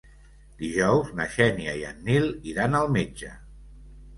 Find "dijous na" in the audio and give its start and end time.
0.61-1.27